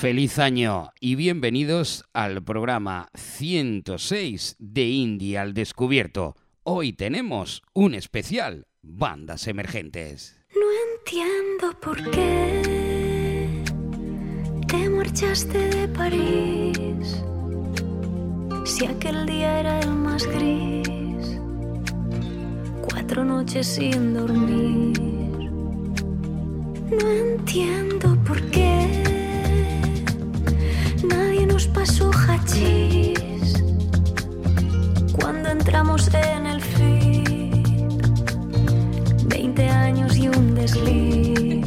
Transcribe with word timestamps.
Feliz 0.00 0.38
año 0.38 0.94
y 0.98 1.14
bienvenidos 1.14 2.06
al 2.14 2.42
programa 2.42 3.10
106 3.12 4.56
de 4.58 4.86
Indie 4.86 5.36
al 5.36 5.52
Descubierto. 5.52 6.36
Hoy 6.62 6.94
tenemos 6.94 7.62
un 7.74 7.94
especial, 7.94 8.66
bandas 8.80 9.46
emergentes. 9.46 10.40
No 10.54 10.62
entiendo 10.94 11.78
por 11.82 12.10
qué 12.12 13.62
te 14.68 14.88
marchaste 14.88 15.68
de 15.68 15.88
París. 15.88 17.22
Si 18.64 18.86
aquel 18.86 19.26
día 19.26 19.60
era 19.60 19.80
el 19.80 19.90
más 19.90 20.24
gris, 20.24 21.38
cuatro 22.90 23.22
noches 23.22 23.66
sin 23.66 24.14
dormir. 24.14 24.98
No 26.90 27.10
entiendo 27.10 28.16
por 28.24 28.40
qué 28.50 29.09
nadie 31.04 31.46
nos 31.46 31.66
pasó 31.66 32.10
hachís 32.10 33.54
cuando 35.20 35.50
entramos 35.50 36.08
en 36.14 36.46
el 36.46 36.60
feed. 36.60 38.00
20 39.26 39.68
años 39.68 40.16
y 40.16 40.28
un 40.28 40.54
desliz. 40.54 41.59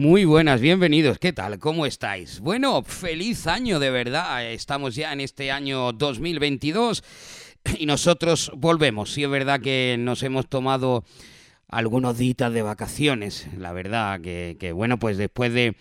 Muy 0.00 0.24
buenas, 0.24 0.62
bienvenidos. 0.62 1.18
¿Qué 1.18 1.34
tal? 1.34 1.58
¿Cómo 1.58 1.84
estáis? 1.84 2.40
Bueno, 2.40 2.82
feliz 2.82 3.46
año 3.46 3.78
de 3.78 3.90
verdad. 3.90 4.50
Estamos 4.50 4.94
ya 4.94 5.12
en 5.12 5.20
este 5.20 5.50
año 5.50 5.92
2022 5.92 7.04
y 7.78 7.84
nosotros 7.84 8.50
volvemos. 8.56 9.12
Sí 9.12 9.24
es 9.24 9.28
verdad 9.28 9.60
que 9.60 9.96
nos 9.98 10.22
hemos 10.22 10.48
tomado 10.48 11.04
algunos 11.68 12.16
días 12.16 12.50
de 12.50 12.62
vacaciones. 12.62 13.46
La 13.58 13.74
verdad 13.74 14.22
que, 14.22 14.72
bueno, 14.74 14.98
pues 14.98 15.18
después 15.18 15.52
de 15.52 15.76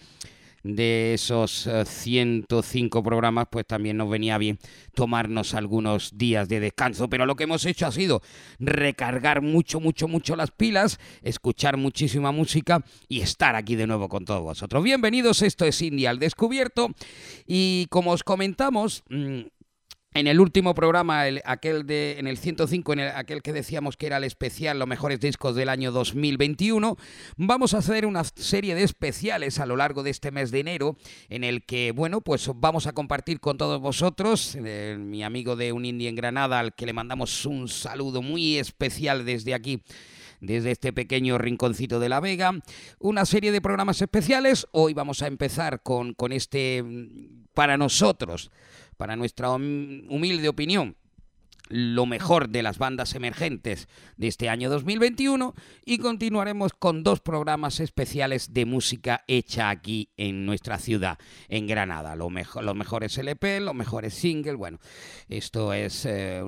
de 0.63 1.13
esos 1.13 1.67
eh, 1.67 1.85
105 1.85 3.03
programas, 3.03 3.47
pues 3.49 3.65
también 3.65 3.97
nos 3.97 4.09
venía 4.09 4.37
bien 4.37 4.59
tomarnos 4.93 5.53
algunos 5.53 6.17
días 6.17 6.47
de 6.49 6.59
descanso. 6.59 7.09
Pero 7.09 7.25
lo 7.25 7.35
que 7.35 7.43
hemos 7.43 7.65
hecho 7.65 7.87
ha 7.87 7.91
sido 7.91 8.21
recargar 8.59 9.41
mucho, 9.41 9.79
mucho, 9.79 10.07
mucho 10.07 10.35
las 10.35 10.51
pilas, 10.51 10.99
escuchar 11.21 11.77
muchísima 11.77 12.31
música 12.31 12.83
y 13.07 13.21
estar 13.21 13.55
aquí 13.55 13.75
de 13.75 13.87
nuevo 13.87 14.09
con 14.09 14.25
todos 14.25 14.41
vosotros. 14.41 14.83
Bienvenidos, 14.83 15.41
esto 15.41 15.65
es 15.65 15.81
India 15.81 16.09
al 16.09 16.19
Descubierto 16.19 16.89
y 17.45 17.87
como 17.89 18.11
os 18.11 18.23
comentamos... 18.23 19.03
mm, 19.09 19.41
en 20.13 20.25
el 20.27 20.39
último 20.39 20.73
programa, 20.73 21.27
el- 21.27 21.41
aquel 21.45 21.85
de, 21.85 22.17
en 22.17 22.25
el 22.27 22.37
105, 22.37 22.93
en 22.93 22.99
el- 22.99 23.09
aquel 23.15 23.41
que 23.43 23.53
decíamos 23.53 23.95
que 23.95 24.07
era 24.07 24.17
el 24.17 24.23
especial 24.23 24.79
Los 24.79 24.87
mejores 24.87 25.19
discos 25.19 25.55
del 25.55 25.69
año 25.69 25.91
2021, 25.91 26.97
vamos 27.37 27.73
a 27.73 27.77
hacer 27.77 28.05
una 28.07 28.23
serie 28.23 28.73
de 28.73 28.83
especiales 28.83 29.59
a 29.59 29.65
lo 29.67 29.75
largo 29.75 30.01
de 30.01 30.09
este 30.09 30.31
mes 30.31 30.49
de 30.51 30.61
enero, 30.61 30.97
en 31.29 31.43
el 31.43 31.63
que, 31.63 31.91
bueno, 31.91 32.21
pues 32.21 32.49
vamos 32.55 32.87
a 32.87 32.93
compartir 32.93 33.39
con 33.39 33.57
todos 33.57 33.79
vosotros, 33.79 34.57
eh, 34.59 34.97
mi 34.99 35.23
amigo 35.23 35.55
de 35.55 35.71
Un 35.73 35.85
Indie 35.85 36.09
en 36.09 36.15
Granada, 36.15 36.59
al 36.59 36.73
que 36.73 36.85
le 36.87 36.93
mandamos 36.93 37.45
un 37.45 37.67
saludo 37.67 38.21
muy 38.21 38.57
especial 38.57 39.25
desde 39.25 39.53
aquí 39.53 39.81
desde 40.41 40.71
este 40.71 40.93
pequeño 40.93 41.37
rinconcito 41.37 41.99
de 41.99 42.07
La 42.07 42.21
Vega, 42.21 42.53
una 42.99 43.25
serie 43.25 43.51
de 43.51 43.59
programas 43.59 44.01
especiales. 44.01 44.67
Hoy 44.71 44.93
vamos 44.93 45.21
a 45.21 45.27
empezar 45.27 45.81
con, 45.83 46.13
con 46.13 46.31
este, 46.31 46.81
mm, 46.81 47.47
para 47.53 47.75
nosotros, 47.75 48.49
para 48.99 49.15
nuestra 49.15 49.49
hum- 49.51 50.03
humilde 50.09 50.49
opinión, 50.49 50.97
lo 51.69 52.05
mejor 52.05 52.49
de 52.49 52.63
las 52.63 52.79
bandas 52.79 53.15
emergentes 53.15 53.87
de 54.17 54.27
este 54.27 54.49
año 54.49 54.69
2021 54.69 55.55
y 55.85 55.99
continuaremos 55.99 56.73
con 56.73 57.01
dos 57.01 57.21
programas 57.21 57.79
especiales 57.79 58.53
de 58.53 58.65
música 58.65 59.23
hecha 59.27 59.69
aquí 59.69 60.09
en 60.17 60.45
nuestra 60.45 60.79
ciudad, 60.79 61.17
en 61.47 61.65
Granada. 61.65 62.17
Los 62.17 62.29
mejores 62.75 63.17
LP, 63.17 63.61
los 63.61 63.73
mejores 63.73 64.15
singles, 64.15 64.57
bueno, 64.57 64.79
esto 65.29 65.71
es 65.71 66.05
eh, 66.05 66.43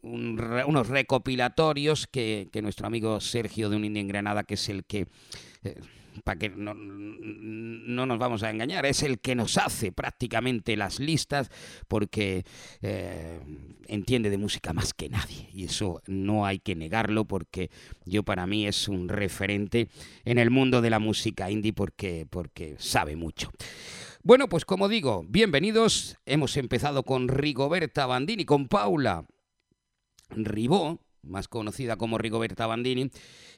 unos 0.00 0.88
recopilatorios 0.88 2.06
que, 2.06 2.48
nuestro 2.62 2.86
amigo 2.86 3.20
Sergio 3.20 3.68
de 3.68 3.76
Un 3.76 3.84
Indie 3.84 4.00
en 4.00 4.08
Granada, 4.08 4.44
que 4.44 4.54
es 4.54 4.66
el 4.70 4.86
que... 4.86 5.08
para 6.24 6.38
que 6.38 6.48
no, 6.50 6.74
no 6.74 8.06
nos 8.06 8.18
vamos 8.18 8.42
a 8.42 8.50
engañar, 8.50 8.86
es 8.86 9.02
el 9.02 9.18
que 9.18 9.34
nos 9.34 9.58
hace 9.58 9.92
prácticamente 9.92 10.76
las 10.76 11.00
listas 11.00 11.50
porque 11.88 12.44
eh, 12.82 13.40
entiende 13.88 14.30
de 14.30 14.38
música 14.38 14.72
más 14.72 14.94
que 14.94 15.08
nadie 15.08 15.48
y 15.52 15.64
eso 15.64 16.02
no 16.06 16.46
hay 16.46 16.58
que 16.58 16.74
negarlo 16.74 17.24
porque 17.24 17.70
yo 18.04 18.22
para 18.22 18.46
mí 18.46 18.66
es 18.66 18.88
un 18.88 19.08
referente 19.08 19.88
en 20.24 20.38
el 20.38 20.50
mundo 20.50 20.82
de 20.82 20.90
la 20.90 20.98
música 20.98 21.50
indie 21.50 21.72
porque, 21.72 22.26
porque 22.28 22.76
sabe 22.78 23.16
mucho. 23.16 23.50
Bueno, 24.22 24.48
pues 24.48 24.64
como 24.64 24.88
digo, 24.88 25.24
bienvenidos. 25.28 26.16
Hemos 26.26 26.56
empezado 26.56 27.04
con 27.04 27.28
Rigoberta 27.28 28.06
Bandini, 28.06 28.44
con 28.44 28.66
Paula 28.66 29.24
Ribó, 30.30 30.98
más 31.26 31.48
conocida 31.48 31.96
como 31.96 32.18
Rigoberta 32.18 32.66
Bandini, 32.66 33.10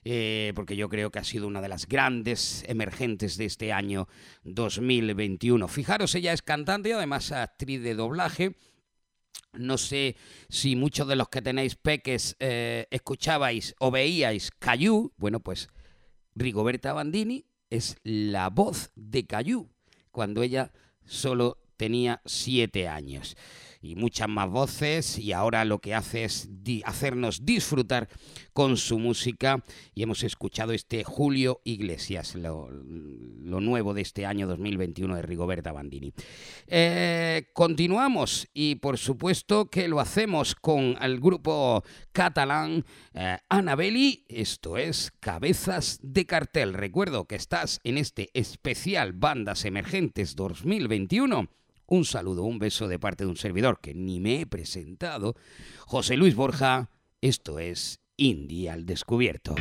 eh, 0.05 0.53
porque 0.55 0.77
yo 0.77 0.89
creo 0.89 1.11
que 1.11 1.19
ha 1.19 1.25
sido 1.25 1.47
una 1.47 1.61
de 1.61 1.69
las 1.69 1.87
grandes 1.87 2.65
emergentes 2.69 3.37
de 3.37 3.45
este 3.45 3.73
año 3.73 4.09
2021. 4.45 5.69
Fijaros, 5.69 6.15
ella 6.15 6.33
es 6.33 6.43
cantante 6.43 6.91
y 6.91 6.93
además 6.93 7.33
actriz 7.33 7.83
de 7.83 7.95
doblaje. 7.95 8.57
No 9.53 9.79
sé 9.79 10.17
si 10.49 10.77
muchos 10.77 11.09
de 11.09 11.17
los 11.17 11.29
que 11.29 11.43
tenéis 11.43 11.75
peques 11.77 12.37
eh, 12.39 12.87
escuchabais 12.91 13.75
o 13.79 13.91
veíais 13.91 14.51
Cayu. 14.59 15.13
Bueno, 15.17 15.41
pues 15.41 15.69
Rigoberta 16.35 16.93
Bandini 16.93 17.47
es 17.71 17.97
la 18.03 18.51
voz 18.51 18.91
de 18.95 19.27
Cayu 19.27 19.69
cuando 20.11 20.43
ella 20.43 20.73
solo 21.05 21.59
tenía 21.77 22.21
siete 22.25 22.89
años. 22.89 23.37
Y 23.81 23.95
muchas 23.95 24.29
más 24.29 24.51
voces 24.51 25.19
y 25.19 25.33
ahora 25.33 25.65
lo 25.65 25.79
que 25.79 25.95
hace 25.95 26.25
es 26.25 26.49
hacernos 26.85 27.45
disfrutar 27.45 28.09
con 28.53 28.77
su 28.77 28.99
música 28.99 29.65
y 29.95 30.03
hemos 30.03 30.25
escuchado 30.25 30.73
este 30.73 31.05
Julio 31.05 31.61
Iglesias, 31.65 32.35
lo, 32.35 32.69
lo 32.71 33.61
nuevo 33.61 33.95
de 33.95 34.03
este 34.03 34.27
año 34.27 34.47
2021 34.47 35.17
de 35.17 35.23
Rigoberta 35.23 35.73
Bandini. 35.73 36.13
Eh, 36.67 37.51
continuamos 37.55 38.49
y 38.53 38.77
por 38.77 38.99
supuesto 38.99 39.71
que 39.71 39.89
lo 39.89 40.01
hacemos 40.01 40.55
con 40.55 40.97
el 41.01 41.21
grupo 41.21 41.85
catalán 42.13 42.85
eh, 43.15 43.39
Anabeli, 43.49 44.25
esto 44.29 44.77
es 44.77 45.13
Cabezas 45.21 46.01
de 46.03 46.27
Cartel. 46.27 46.75
Recuerdo 46.75 47.27
que 47.27 47.37
estás 47.37 47.81
en 47.85 47.99
este 47.99 48.31
especial 48.35 49.13
Bandas 49.13 49.65
Emergentes 49.65 50.37
2021. 50.37 51.49
Un 51.91 52.05
saludo, 52.05 52.45
un 52.45 52.59
beso 52.59 52.87
de 52.87 52.99
parte 52.99 53.25
de 53.25 53.31
un 53.31 53.37
servidor 53.37 53.81
que 53.81 53.95
ni 53.95 54.21
me 54.21 54.43
he 54.43 54.47
presentado, 54.47 55.35
José 55.87 56.19
Luis 56.19 56.35
Borja. 56.35 56.91
Esto 57.23 57.59
es 57.59 58.01
Indie 58.19 58.69
al 58.69 58.85
Descubierto. 58.85 59.55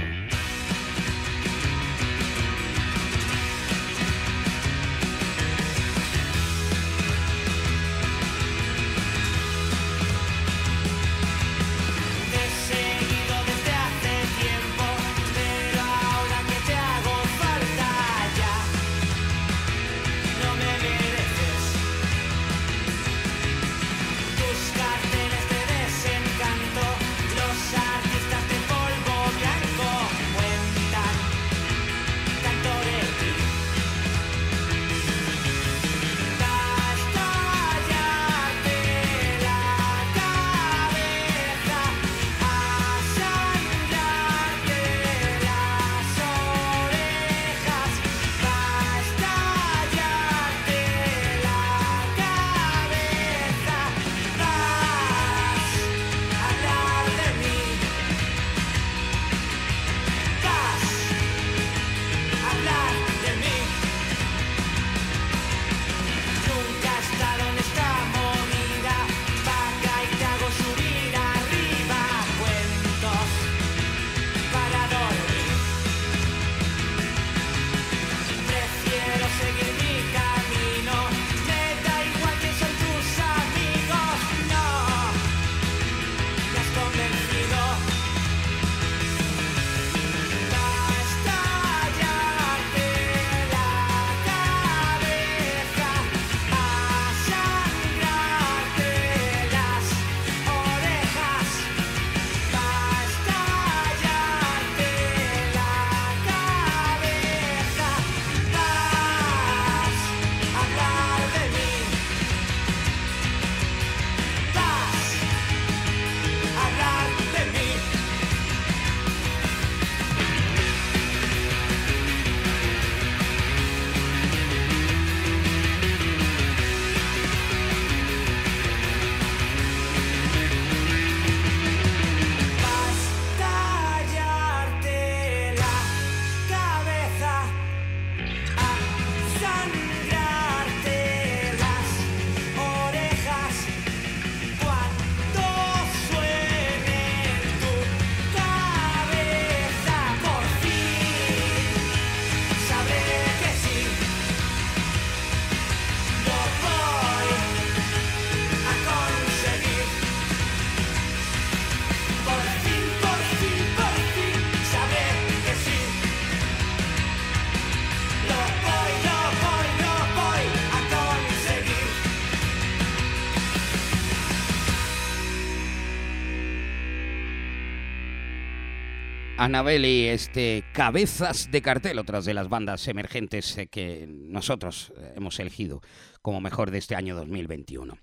Anabeli, 179.48 180.08
este 180.08 180.66
Cabezas 180.74 181.50
de 181.50 181.62
Cartel, 181.62 182.00
otras 182.00 182.26
de 182.26 182.34
las 182.34 182.50
bandas 182.50 182.86
emergentes 182.90 183.58
eh, 183.58 183.68
que 183.68 184.06
nosotros 184.06 184.92
eh, 184.98 185.14
hemos 185.16 185.40
elegido 185.40 185.82
como 186.22 186.42
mejor 186.42 186.70
de 186.70 186.80
este 186.80 186.96
año 186.96 187.16
2021. 187.16 187.98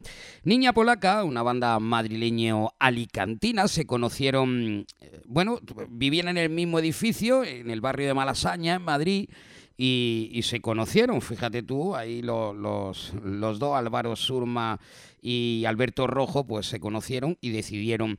Niña 0.45 0.73
Polaca, 0.73 1.23
una 1.23 1.43
banda 1.43 1.79
madrileño 1.81 2.71
alicantina, 2.79 3.69
se 3.69 3.85
conocieron, 3.85 4.87
eh, 5.03 5.21
bueno, 5.27 5.61
vivían 5.91 6.29
en 6.29 6.39
el 6.39 6.49
mismo 6.49 6.79
edificio, 6.79 7.45
en 7.45 7.69
el 7.69 7.83
barrio 7.83 8.07
de 8.07 8.15
Malasaña, 8.15 8.77
en 8.77 8.83
Madrid, 8.83 9.29
y, 9.77 10.31
y 10.33 10.43
se 10.45 10.63
conocieron, 10.63 11.21
fíjate 11.21 11.63
tú, 11.63 11.95
ahí 11.95 12.23
lo- 12.23 12.55
los, 12.55 13.13
los 13.23 13.59
dos, 13.59 13.77
Álvaro 13.77 14.17
Surma 14.17 14.81
y 15.21 15.65
Alberto 15.67 16.07
Rojo, 16.07 16.47
pues 16.47 16.65
se 16.65 16.81
conocieron 16.81 17.37
y 17.43 17.51
decidieron 17.51 18.19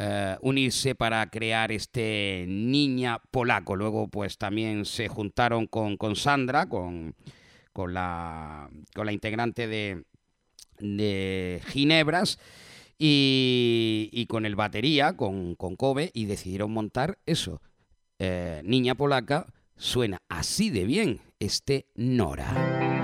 eh, 0.00 0.36
unirse 0.42 0.94
para 0.94 1.28
crear 1.28 1.72
este 1.72 2.44
Niña 2.48 3.18
Polaco. 3.32 3.74
Luego 3.74 4.06
pues 4.06 4.38
también 4.38 4.84
se 4.84 5.08
juntaron 5.08 5.66
con, 5.66 5.96
con 5.96 6.14
Sandra, 6.14 6.68
con, 6.68 7.16
con, 7.72 7.94
la, 7.94 8.70
con 8.94 9.06
la 9.06 9.12
integrante 9.12 9.66
de, 9.66 10.04
de 10.78 11.60
Ginebras 11.66 12.38
y, 12.96 14.26
con 14.28 14.46
el 14.46 14.54
batería, 14.54 15.16
con, 15.16 15.56
con 15.56 15.74
Kobe, 15.74 16.12
y 16.14 16.26
decidieron 16.26 16.72
montar 16.72 17.18
eso. 17.26 17.60
Eh, 18.20 18.62
Niña 18.64 18.94
Polaca 18.94 19.46
suena 19.76 20.22
así 20.28 20.70
de 20.70 20.84
bien 20.84 21.20
este. 21.40 21.86
Nora, 21.96 22.97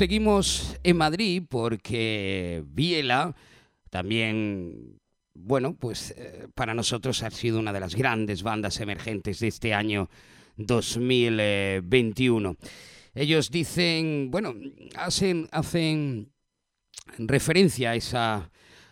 Seguimos 0.00 0.80
en 0.82 0.96
Madrid 0.96 1.42
porque 1.46 2.64
Biela 2.68 3.36
también, 3.90 4.98
bueno, 5.34 5.76
pues 5.78 6.14
eh, 6.16 6.48
para 6.54 6.72
nosotros 6.72 7.22
ha 7.22 7.30
sido 7.30 7.58
una 7.58 7.70
de 7.70 7.80
las 7.80 7.94
grandes 7.94 8.42
bandas 8.42 8.80
emergentes 8.80 9.40
de 9.40 9.48
este 9.48 9.74
año 9.74 10.08
2021. 10.56 12.56
Ellos 13.14 13.50
dicen, 13.50 14.30
bueno, 14.30 14.54
hacen, 14.96 15.48
hacen 15.52 16.32
referencia 17.18 17.90
a 17.90 17.94
esa, 17.94 18.50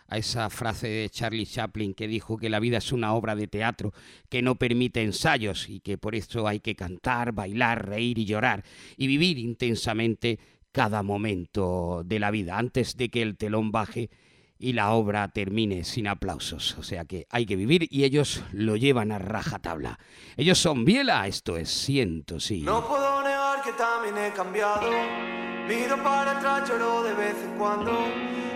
a 0.08 0.18
esa 0.18 0.50
frase 0.50 0.88
de 0.88 1.08
Charlie 1.08 1.46
Chaplin 1.46 1.94
que 1.94 2.06
dijo 2.06 2.36
que 2.36 2.50
la 2.50 2.60
vida 2.60 2.76
es 2.76 2.92
una 2.92 3.14
obra 3.14 3.34
de 3.34 3.48
teatro 3.48 3.94
que 4.28 4.42
no 4.42 4.56
permite 4.56 5.02
ensayos 5.02 5.70
y 5.70 5.80
que 5.80 5.96
por 5.96 6.14
eso 6.14 6.46
hay 6.46 6.60
que 6.60 6.74
cantar, 6.74 7.32
bailar, 7.32 7.88
reír 7.88 8.18
y 8.18 8.26
llorar 8.26 8.62
y 8.98 9.06
vivir 9.06 9.38
intensamente 9.38 10.38
cada 10.72 11.02
momento 11.02 12.02
de 12.04 12.18
la 12.18 12.30
vida, 12.30 12.58
antes 12.58 12.96
de 12.96 13.08
que 13.08 13.22
el 13.22 13.36
telón 13.36 13.72
baje 13.72 14.10
y 14.58 14.72
la 14.72 14.92
obra 14.92 15.28
termine 15.28 15.84
sin 15.84 16.08
aplausos. 16.08 16.76
O 16.78 16.82
sea 16.82 17.04
que 17.04 17.26
hay 17.30 17.46
que 17.46 17.56
vivir 17.56 17.86
y 17.90 18.04
ellos 18.04 18.42
lo 18.52 18.76
llevan 18.76 19.12
a 19.12 19.18
rajatabla. 19.18 19.98
Ellos 20.36 20.58
son 20.58 20.84
Biela, 20.84 21.26
esto 21.26 21.56
es 21.56 21.70
Siento, 21.70 22.40
sí. 22.40 22.62
No 22.62 22.86
puedo 22.86 23.22
negar 23.22 23.62
que 23.62 23.72
también 23.72 24.18
he 24.18 24.32
cambiado. 24.32 24.90
Miro 25.68 26.02
para 26.02 26.38
atrás, 26.38 26.68
lloro 26.68 27.02
de 27.02 27.14
vez 27.14 27.36
en 27.44 27.58
cuando. 27.58 27.92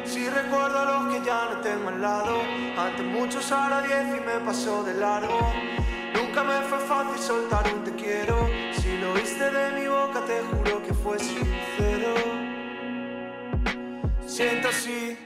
Si 0.04 0.28
recuerdo 0.28 0.78
a 0.78 0.85
los 0.85 1.14
que 1.14 1.25
ya 1.25 1.50
no 1.52 1.61
tengo 1.61 1.88
al 1.88 2.02
lado. 2.02 2.37
Antes 2.76 3.04
muchos, 3.07 3.52
ahora 3.52 3.83
diez 3.83 4.19
y 4.19 4.21
me 4.21 4.45
pasó 4.45 4.83
de 4.83 4.95
largo. 4.95 5.52
Nunca 6.14 6.45
me 6.45 6.61
fue 6.62 6.78
fácil 6.78 7.19
soltar 7.19 7.73
un 7.75 7.85
te 7.85 7.92
quiero. 7.95 8.49
Si 8.73 8.99
lo 8.99 9.12
oíste 9.12 9.50
de 9.50 9.73
mi 9.73 9.88
boca, 9.88 10.25
te 10.25 10.40
juro 10.42 10.83
que 10.83 10.95
fue 10.95 11.19
sincero. 11.19 12.14
Siento 14.26 14.69
así, 14.69 15.19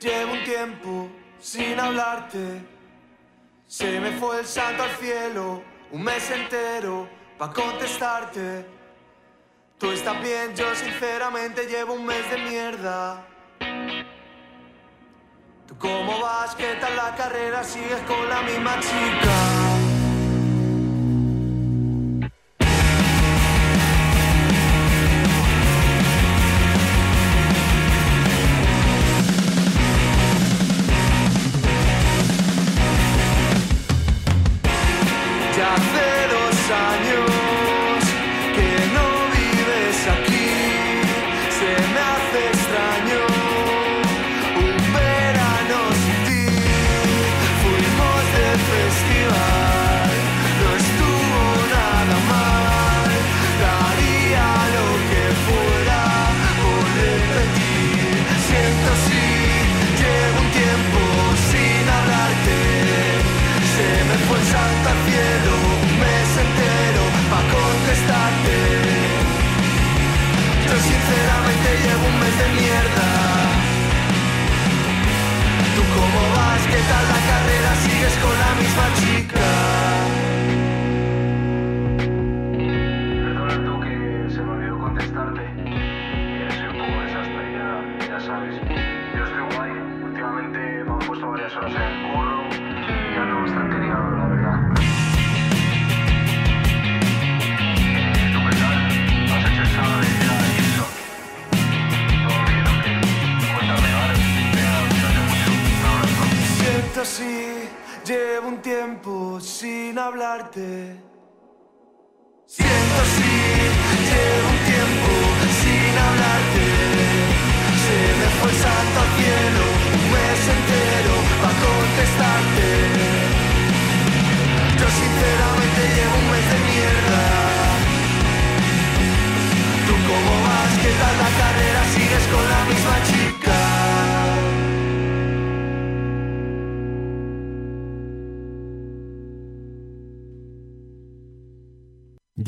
llevo 0.00 0.32
un 0.32 0.44
tiempo 0.44 1.08
sin 1.38 1.78
hablarte. 1.78 2.62
Se 3.66 4.00
me 4.00 4.12
fue 4.12 4.40
el 4.40 4.46
santo 4.46 4.82
al 4.82 4.90
cielo, 4.96 5.62
un 5.92 6.02
mes 6.02 6.30
entero 6.30 7.08
pa' 7.36 7.52
contestarte. 7.52 8.66
Tú 9.78 9.90
estás 9.90 10.20
bien, 10.22 10.56
yo 10.56 10.74
sinceramente 10.74 11.66
llevo 11.66 11.94
un 11.94 12.04
mes 12.04 12.28
de 12.30 12.38
mierda. 12.38 13.26
¿Tú 15.68 15.76
cómo 15.78 16.18
vas? 16.20 16.54
¿Qué 16.56 16.76
tal 16.80 16.96
la 16.96 17.14
carrera? 17.14 17.62
¿Sigues 17.62 18.00
con 18.08 18.28
la 18.28 18.42
misma 18.42 18.80
chica? 18.80 19.67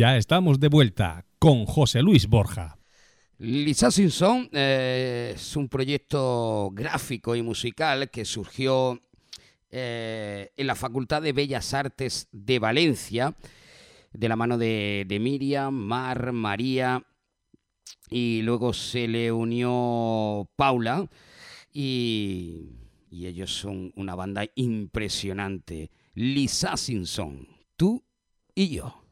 Ya 0.00 0.16
estamos 0.16 0.58
de 0.58 0.68
vuelta 0.68 1.26
con 1.38 1.66
José 1.66 2.00
Luis 2.00 2.26
Borja. 2.26 2.78
Lisa 3.36 3.90
Simpson 3.90 4.48
eh, 4.50 5.32
es 5.34 5.56
un 5.56 5.68
proyecto 5.68 6.70
gráfico 6.72 7.36
y 7.36 7.42
musical 7.42 8.08
que 8.08 8.24
surgió 8.24 8.98
eh, 9.68 10.52
en 10.56 10.66
la 10.66 10.74
Facultad 10.74 11.20
de 11.20 11.34
Bellas 11.34 11.74
Artes 11.74 12.28
de 12.32 12.58
Valencia, 12.58 13.36
de 14.14 14.28
la 14.30 14.36
mano 14.36 14.56
de, 14.56 15.18
Miriam, 15.20 15.74
Mar, 15.74 16.32
María, 16.32 17.04
y 18.08 18.40
luego 18.40 18.72
se 18.72 19.06
le 19.06 19.30
unió 19.30 20.48
Paula, 20.56 21.10
y, 21.74 22.70
y 23.10 23.26
ellos 23.26 23.52
son 23.52 23.92
una 23.96 24.14
banda 24.14 24.46
impresionante. 24.54 25.90
Lisa 26.14 26.78
Simpson, 26.78 27.46
tú 27.76 28.02
y 28.54 28.70
yo. 28.70 29.09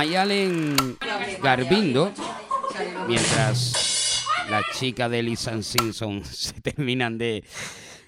Mayalen 0.00 0.96
Garbindo, 1.42 2.10
mientras 3.06 4.24
la 4.48 4.62
chica 4.72 5.10
de 5.10 5.22
Lisa 5.22 5.60
Simpson 5.62 6.24
se 6.24 6.58
terminan 6.62 7.18
de, 7.18 7.44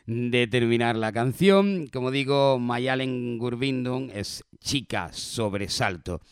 de 0.07 0.47
terminar 0.47 0.97
la 0.97 1.13
canción. 1.13 1.89
Como 1.93 2.11
digo, 2.11 2.59
Mayalen 2.59 3.37
Gurbindo 3.37 4.07
es 4.11 4.43
chica 4.59 5.11
sobresalto. 5.13 6.23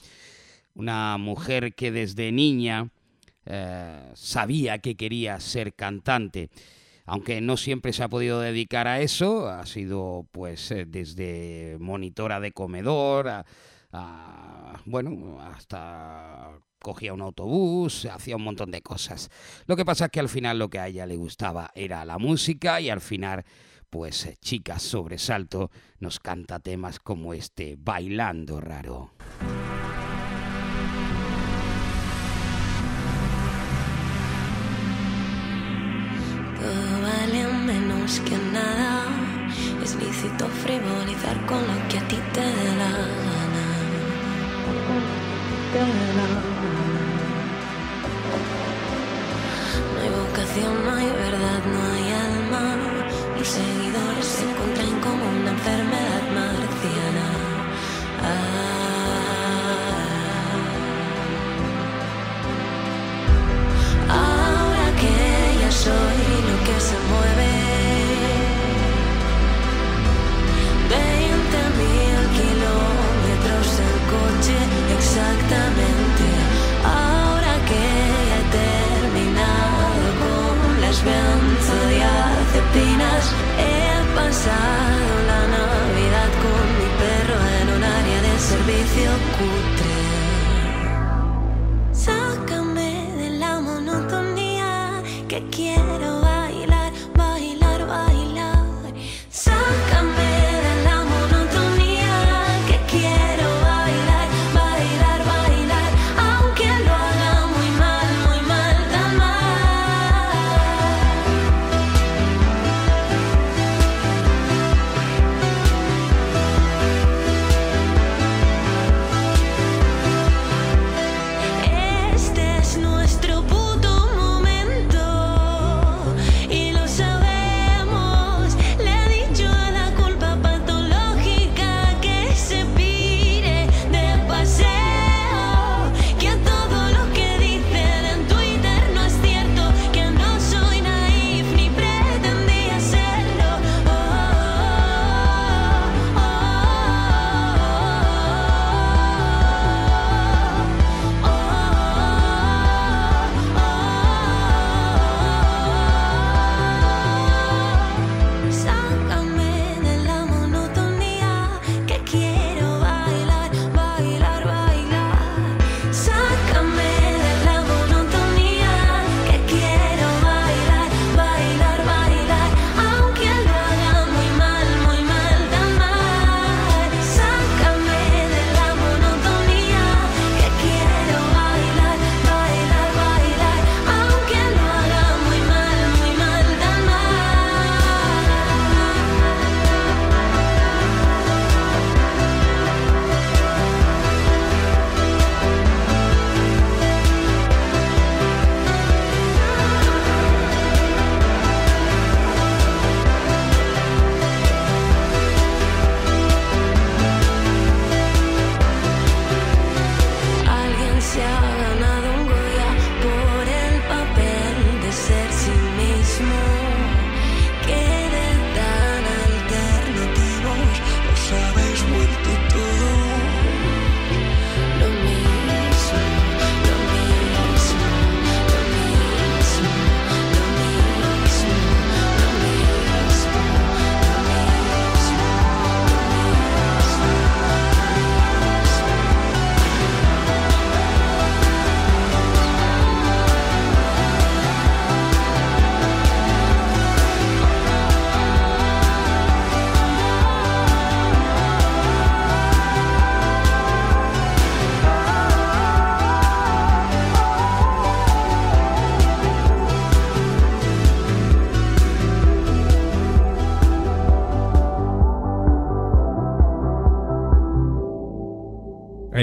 Una 0.72 1.18
mujer 1.18 1.74
que 1.74 1.92
desde 1.92 2.32
niña 2.32 2.88
eh, 3.44 4.12
sabía 4.14 4.78
que 4.78 4.96
quería 4.96 5.38
ser 5.40 5.74
cantante. 5.74 6.48
Aunque 7.04 7.42
no 7.42 7.58
siempre 7.58 7.92
se 7.92 8.02
ha 8.02 8.08
podido 8.08 8.40
dedicar 8.40 8.88
a 8.88 9.02
eso, 9.02 9.50
ha 9.50 9.66
sido 9.66 10.26
pues 10.32 10.70
eh, 10.70 10.86
desde 10.88 11.76
monitora 11.78 12.40
de 12.40 12.52
comedor, 12.52 13.28
a- 13.28 13.44
bueno, 14.84 15.40
hasta 15.40 16.50
cogía 16.78 17.12
un 17.12 17.20
autobús, 17.20 18.06
hacía 18.06 18.36
un 18.36 18.44
montón 18.44 18.70
de 18.70 18.82
cosas. 18.82 19.30
Lo 19.66 19.76
que 19.76 19.84
pasa 19.84 20.06
es 20.06 20.10
que 20.10 20.20
al 20.20 20.28
final 20.28 20.58
lo 20.58 20.70
que 20.70 20.78
a 20.78 20.88
ella 20.88 21.06
le 21.06 21.16
gustaba 21.16 21.70
era 21.74 22.04
la 22.04 22.18
música 22.18 22.80
y 22.80 22.90
al 22.90 23.00
final, 23.00 23.44
pues 23.90 24.26
eh, 24.26 24.36
Chica 24.40 24.78
Sobresalto 24.78 25.70
nos 25.98 26.18
canta 26.18 26.58
temas 26.60 26.98
como 26.98 27.34
este, 27.34 27.76
Bailando 27.78 28.60
Raro. 28.60 29.12
Que 38.26 38.36
nada. 38.36 39.06
Es 39.84 39.94
lícito 39.94 40.48
frivolizar 40.48 41.46
con 41.46 41.58
lo 41.58 41.88
que 41.88 41.98
a 41.98 42.08
ti 42.08 42.18
te 42.32 42.40
dé 42.40 43.39
No 49.92 50.00
hay 50.00 50.10
vocación, 50.10 50.74
no 50.84 50.90
hay 50.94 51.06
verdad, 51.06 51.60
no 51.72 51.80
hay 51.92 52.06
alma. 52.12 52.64
Los 53.38 53.48
seguidores 53.48 54.26
se 54.26 54.42
encuentran 54.48 55.00
como 55.00 55.22
una 55.40 55.50
enfermedad 55.50 56.22
marciana. 56.38 57.26
Ah. 58.22 58.70
Ahora 64.08 64.86
que 65.00 65.14
ya 65.60 65.70
soy 65.72 66.20
lo 66.48 66.56
que 66.66 66.76
se 66.80 66.96
mueve. 67.10 67.49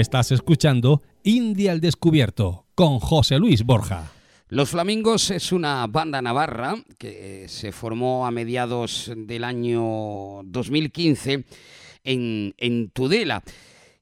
Estás 0.08 0.32
escuchando 0.32 1.02
India 1.22 1.70
al 1.70 1.82
Descubierto 1.82 2.64
con 2.74 2.98
José 2.98 3.36
Luis 3.38 3.62
Borja. 3.62 4.10
Los 4.48 4.70
Flamingos 4.70 5.30
es 5.30 5.52
una 5.52 5.86
banda 5.86 6.22
navarra 6.22 6.76
que 6.98 7.44
se 7.48 7.72
formó 7.72 8.26
a 8.26 8.30
mediados 8.30 9.12
del 9.14 9.44
año 9.44 10.40
2015 10.44 11.44
en, 12.04 12.54
en 12.56 12.88
Tudela. 12.88 13.42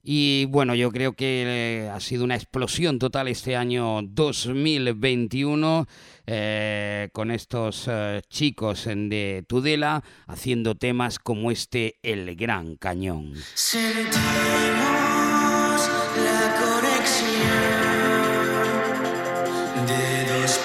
Y 0.04 0.44
bueno, 0.44 0.76
yo 0.76 0.92
creo 0.92 1.14
que 1.14 1.42
eh, 1.44 1.90
ha 1.92 1.98
sido 1.98 2.22
una 2.22 2.36
explosión 2.36 3.00
total 3.00 3.26
este 3.26 3.56
año 3.56 4.02
2021 4.02 5.88
eh, 6.28 7.08
con 7.12 7.32
estos 7.32 7.86
eh, 7.90 8.22
chicos 8.30 8.86
en- 8.86 9.08
de 9.08 9.44
Tudela 9.48 10.04
haciendo 10.28 10.76
temas 10.76 11.18
como 11.18 11.50
este 11.50 11.96
El 12.04 12.36
Gran 12.36 12.76
Cañón. 12.76 13.32
La 15.76 16.54
conexión 16.58 17.36
de 19.86 20.24
dos 20.24 20.58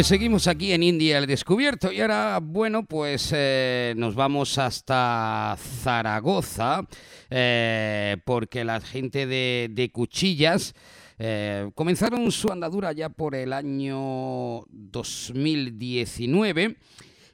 Pues 0.00 0.08
seguimos 0.08 0.46
aquí 0.46 0.72
en 0.72 0.82
India 0.82 1.18
al 1.18 1.26
descubierto 1.26 1.92
y 1.92 2.00
ahora, 2.00 2.40
bueno, 2.42 2.86
pues 2.86 3.34
eh, 3.36 3.92
nos 3.98 4.14
vamos 4.14 4.56
hasta 4.56 5.54
Zaragoza 5.58 6.86
eh, 7.28 8.16
porque 8.24 8.64
la 8.64 8.80
gente 8.80 9.26
de, 9.26 9.90
Cuchillas 9.92 10.74
eh, 11.18 11.70
comenzaron 11.74 12.32
su 12.32 12.50
andadura 12.50 12.92
ya 12.92 13.10
por 13.10 13.34
el 13.34 13.52
año 13.52 14.64
2019. 14.70 16.78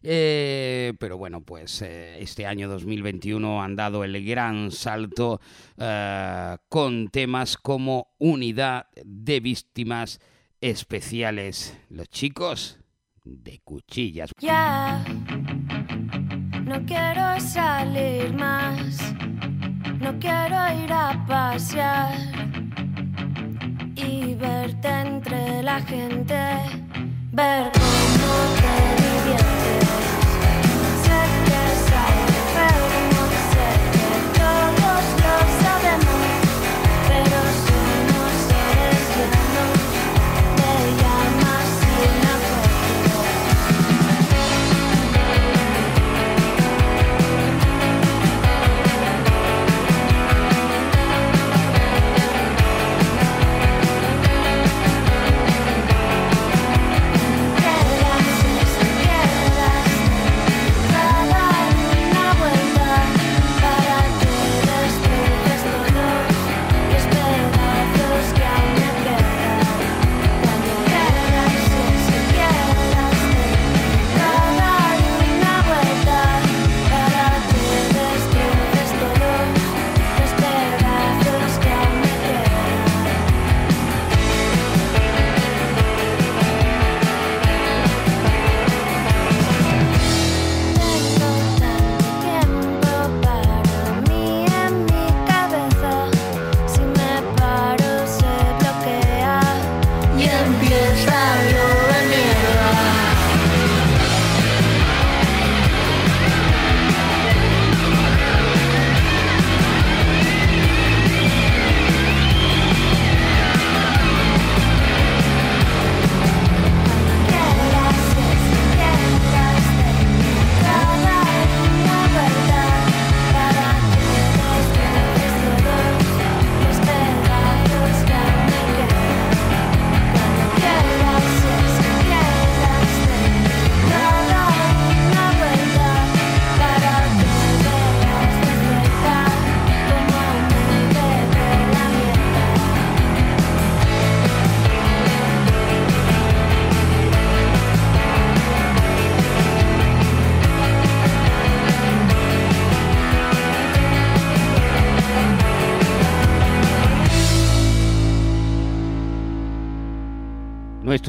eh, 0.02 0.92
pero 0.98 1.18
bueno, 1.18 1.42
pues 1.42 1.82
este 1.82 2.46
año 2.46 2.68
2021 2.68 3.62
han 3.62 3.76
dado 3.76 4.02
el 4.02 4.26
gran 4.26 4.72
salto 4.72 5.40
con 6.68 7.10
temas 7.10 7.58
como 7.58 8.08
unidad 8.18 8.88
de 9.04 9.38
víctimas 9.38 10.18
especiales. 10.60 11.76
Los 11.88 12.08
chicos 12.08 12.78
de 13.24 13.60
cuchillas. 13.64 14.30
Ya 14.40 15.04
no 16.64 16.84
quiero 16.84 17.40
salir 17.40 18.32
más, 18.34 19.14
no 20.00 20.18
quiero 20.18 20.84
ir 20.84 20.92
a 20.92 21.24
pasear 21.26 22.14
y 23.94 24.34
verte 24.34 24.88
entre 24.88 25.62
la 25.62 25.80
gente, 25.80 26.38
ver 27.32 27.70
cómo 27.72 28.54
te 28.56 29.02
diviertes. 29.02 29.85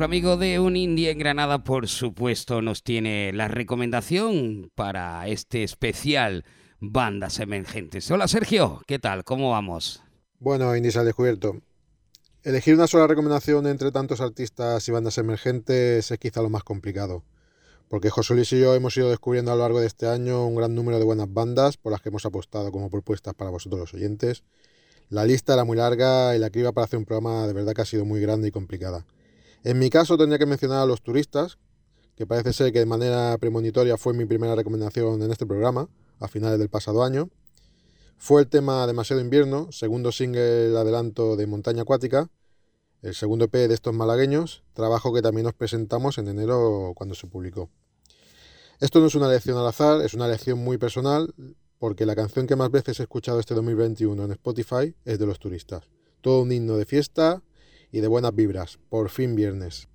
Amigo 0.07 0.37
de 0.37 0.61
Un 0.61 0.77
Indie 0.77 1.11
en 1.11 1.19
Granada, 1.19 1.65
por 1.65 1.89
supuesto, 1.89 2.61
nos 2.61 2.81
tiene 2.81 3.33
la 3.33 3.49
recomendación 3.49 4.71
para 4.73 5.27
este 5.27 5.63
especial 5.63 6.45
Bandas 6.79 7.41
Emergentes. 7.41 8.09
Hola 8.09 8.29
Sergio, 8.29 8.81
¿qué 8.87 8.99
tal? 8.99 9.25
¿Cómo 9.25 9.51
vamos? 9.51 10.01
Bueno, 10.39 10.73
Indies 10.77 10.95
al 10.95 11.07
descubierto. 11.07 11.57
Elegir 12.43 12.75
una 12.75 12.87
sola 12.87 13.05
recomendación 13.05 13.67
entre 13.67 13.91
tantos 13.91 14.21
artistas 14.21 14.87
y 14.87 14.93
bandas 14.93 15.17
emergentes 15.17 16.09
es 16.09 16.19
quizá 16.19 16.41
lo 16.41 16.49
más 16.49 16.63
complicado, 16.63 17.25
porque 17.89 18.09
José 18.09 18.33
Luis 18.33 18.53
y 18.53 18.61
yo 18.61 18.75
hemos 18.75 18.95
ido 18.95 19.09
descubriendo 19.09 19.51
a 19.51 19.55
lo 19.55 19.63
largo 19.63 19.81
de 19.81 19.87
este 19.87 20.07
año 20.07 20.47
un 20.47 20.55
gran 20.55 20.73
número 20.73 20.99
de 20.99 21.03
buenas 21.03 21.33
bandas 21.33 21.75
por 21.75 21.91
las 21.91 21.99
que 22.01 22.07
hemos 22.07 22.25
apostado 22.25 22.71
como 22.71 22.89
propuestas 22.89 23.33
para 23.33 23.51
vosotros 23.51 23.81
los 23.81 23.93
oyentes. 23.93 24.45
La 25.09 25.25
lista 25.25 25.53
era 25.53 25.65
muy 25.65 25.75
larga 25.75 26.33
y 26.33 26.39
la 26.39 26.49
criba 26.49 26.71
para 26.71 26.85
hacer 26.85 26.97
un 26.97 27.03
programa 27.03 27.45
de 27.45 27.51
verdad 27.51 27.73
que 27.73 27.81
ha 27.81 27.85
sido 27.85 28.05
muy 28.05 28.21
grande 28.21 28.47
y 28.47 28.51
complicada. 28.51 29.05
En 29.63 29.79
mi 29.79 29.89
caso 29.89 30.17
tendría 30.17 30.37
que 30.39 30.45
mencionar 30.45 30.79
a 30.79 30.85
Los 30.85 31.01
Turistas, 31.01 31.57
que 32.15 32.25
parece 32.25 32.53
ser 32.53 32.71
que 32.71 32.79
de 32.79 32.85
manera 32.85 33.37
premonitoria 33.37 33.97
fue 33.97 34.13
mi 34.13 34.25
primera 34.25 34.55
recomendación 34.55 35.21
en 35.21 35.31
este 35.31 35.45
programa, 35.45 35.89
a 36.19 36.27
finales 36.27 36.59
del 36.59 36.69
pasado 36.69 37.03
año. 37.03 37.29
Fue 38.17 38.41
el 38.41 38.47
tema 38.47 38.87
Demasiado 38.87 39.21
Invierno, 39.21 39.71
segundo 39.71 40.11
single 40.11 40.75
adelanto 40.77 41.35
de 41.35 41.45
Montaña 41.45 41.83
Acuática, 41.83 42.29
el 43.03 43.13
segundo 43.13 43.45
EP 43.45 43.53
de 43.53 43.73
estos 43.73 43.93
malagueños, 43.93 44.63
trabajo 44.73 45.13
que 45.13 45.21
también 45.21 45.45
nos 45.45 45.53
presentamos 45.53 46.17
en 46.17 46.27
enero 46.27 46.93
cuando 46.95 47.13
se 47.13 47.27
publicó. 47.27 47.69
Esto 48.79 48.99
no 48.99 49.07
es 49.07 49.15
una 49.15 49.29
lección 49.29 49.57
al 49.57 49.67
azar, 49.67 50.01
es 50.01 50.13
una 50.13 50.27
lección 50.27 50.59
muy 50.59 50.77
personal, 50.77 51.33
porque 51.77 52.05
la 52.05 52.15
canción 52.15 52.47
que 52.47 52.55
más 52.55 52.71
veces 52.71 52.99
he 52.99 53.03
escuchado 53.03 53.39
este 53.39 53.53
2021 53.53 54.23
en 54.23 54.31
Spotify 54.31 54.95
es 55.05 55.19
de 55.19 55.25
Los 55.27 55.39
Turistas. 55.39 55.83
Todo 56.21 56.41
un 56.41 56.51
himno 56.51 56.77
de 56.77 56.85
fiesta 56.85 57.43
y 57.91 58.01
de 58.01 58.07
buenas 58.07 58.35
vibras. 58.35 58.79
Por 58.89 59.09
fin 59.09 59.35
viernes. 59.35 59.87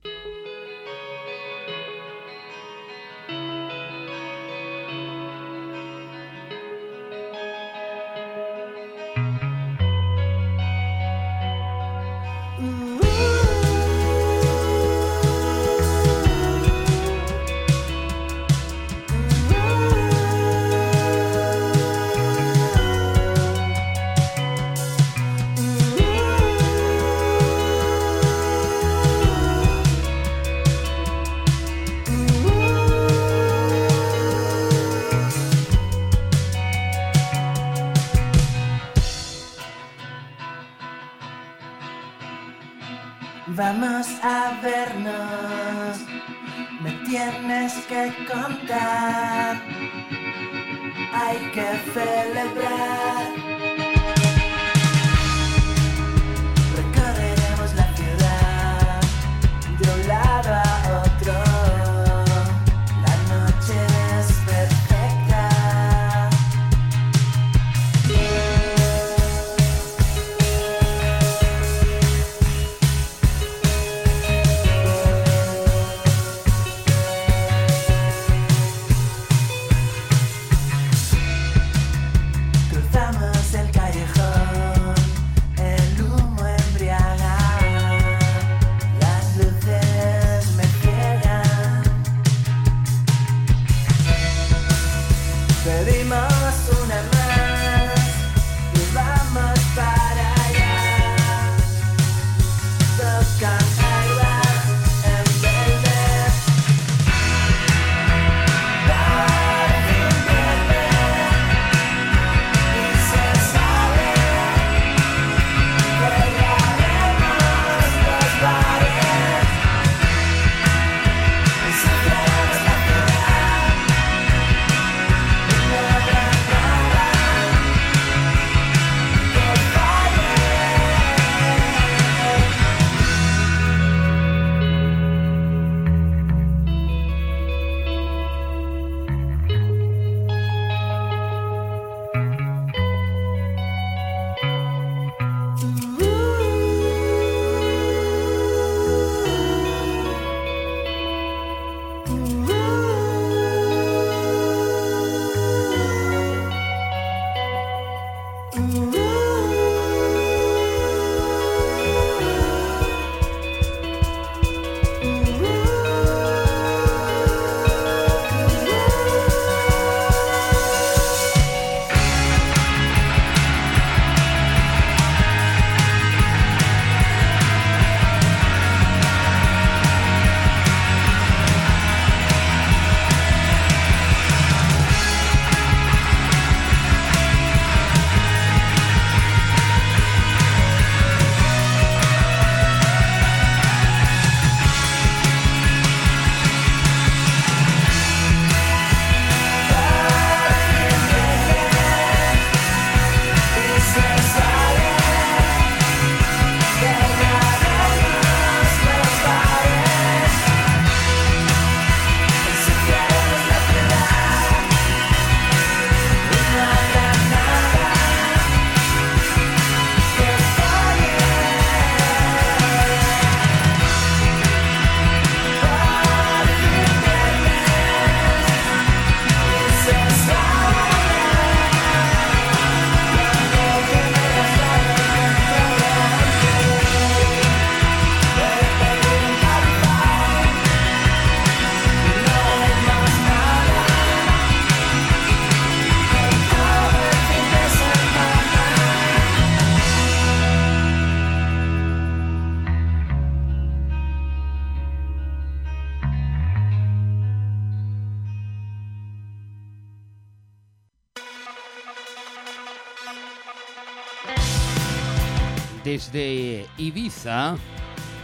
Desde 266.10 266.66
Ibiza 266.78 267.56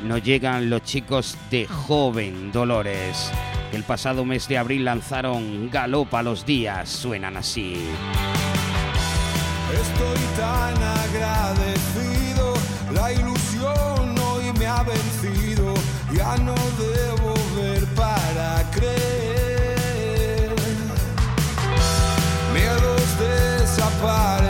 nos 0.04 0.22
llegan 0.22 0.70
los 0.70 0.82
chicos 0.82 1.36
de 1.50 1.66
Joven 1.66 2.50
Dolores. 2.50 3.30
El 3.72 3.84
pasado 3.84 4.24
mes 4.24 4.48
de 4.48 4.58
abril 4.58 4.84
lanzaron 4.84 5.70
Galopa 5.70 6.22
los 6.22 6.44
días, 6.46 6.88
suenan 6.88 7.36
así. 7.36 7.74
Estoy 9.72 10.18
tan 10.36 10.82
agradecido, 10.82 12.54
la 12.92 13.12
ilusión 13.12 14.18
hoy 14.18 14.52
me 14.58 14.66
ha 14.66 14.82
vencido, 14.82 15.74
ya 16.14 16.36
no 16.38 16.54
debo 16.78 17.34
ver 17.56 17.84
para 17.94 18.68
creer. 18.70 20.54
Miedos 22.54 23.02
desaparecidos, 23.18 24.47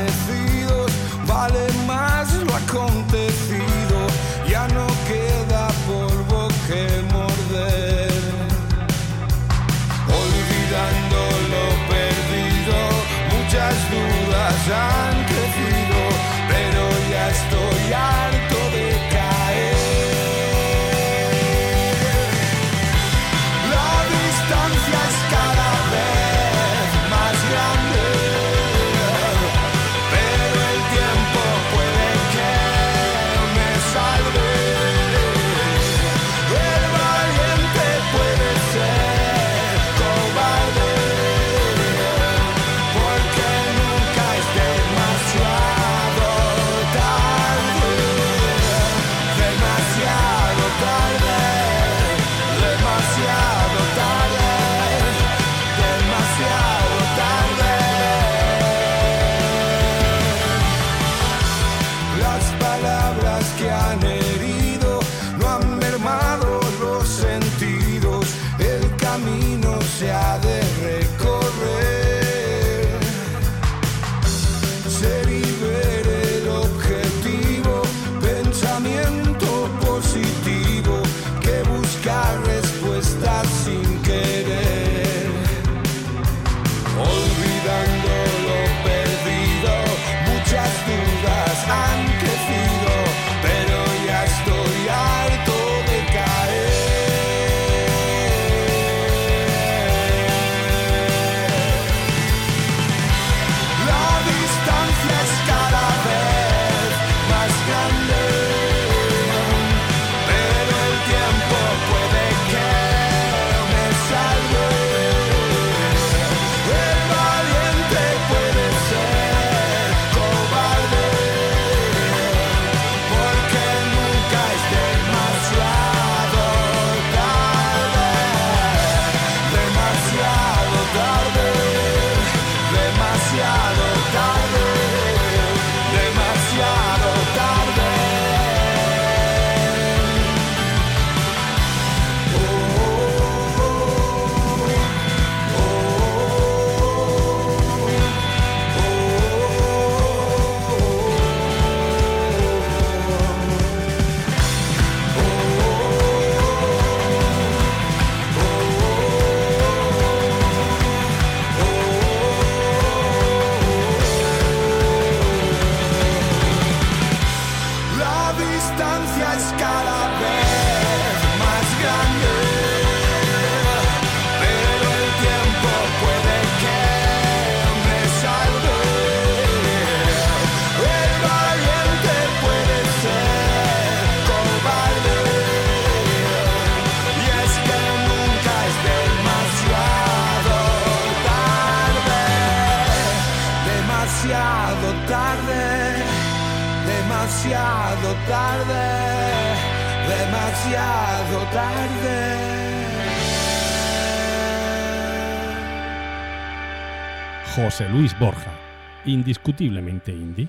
indiscutiblemente 209.12 210.12
indie. 210.12 210.48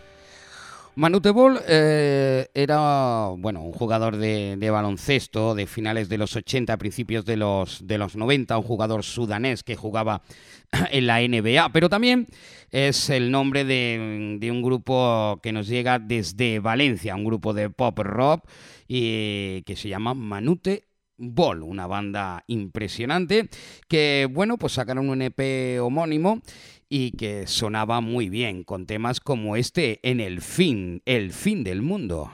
Manute 1.00 1.30
Bol 1.30 1.62
eh, 1.66 2.48
era 2.54 3.30
bueno, 3.38 3.62
un 3.62 3.72
jugador 3.72 4.18
de, 4.18 4.58
de 4.58 4.70
baloncesto 4.70 5.56
de 5.56 5.66
finales 5.66 6.10
de 6.10 6.18
los 6.18 6.36
80, 6.36 6.76
principios 6.76 7.24
de 7.24 7.38
los, 7.38 7.88
de 7.88 7.98
los 7.98 8.18
90, 8.18 8.58
un 8.58 8.64
jugador 8.64 9.04
sudanés 9.04 9.64
que 9.64 9.78
jugaba 9.78 10.24
en 10.92 11.08
la 11.08 11.22
NBA, 11.22 11.72
pero 11.72 11.88
también 11.88 12.28
es 12.72 13.10
el 13.10 13.32
nombre 13.32 13.64
de, 13.64 14.38
de 14.42 14.52
un 14.52 14.62
grupo 14.62 15.40
que 15.42 15.54
nos 15.54 15.68
llega 15.68 16.00
desde 16.00 16.60
Valencia, 16.60 17.16
un 17.16 17.24
grupo 17.24 17.54
de 17.54 17.70
pop 17.70 17.98
rock 18.00 18.50
y, 18.88 19.62
que 19.62 19.78
se 19.78 19.88
llama 19.88 20.14
Manute 20.14 20.90
Ball, 21.18 21.64
una 21.64 21.86
banda 21.86 22.44
impresionante 22.48 23.50
que, 23.88 24.28
bueno, 24.30 24.58
pues 24.58 24.74
sacaron 24.74 25.10
un 25.10 25.22
EP 25.22 25.80
homónimo 25.82 26.42
y 26.90 27.12
que 27.12 27.46
sonaba 27.48 28.02
muy 28.02 28.30
bien 28.30 28.64
con 28.64 28.86
temas 28.86 29.20
como 29.20 29.56
este 29.56 30.00
en 30.04 30.20
el 30.20 30.42
fin, 30.42 31.02
el 31.06 31.32
fin 31.32 31.64
del 31.64 31.82
mundo. 31.82 32.32